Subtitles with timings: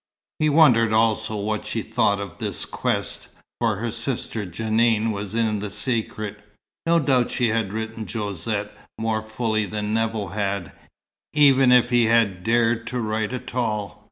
[0.39, 3.27] He wondered also what she thought of this quest;
[3.59, 6.39] for her sister Jeanne was in the secret.
[6.87, 10.71] No doubt she had written Josette more fully than Nevill had,
[11.33, 13.99] even if he had dared to write at all.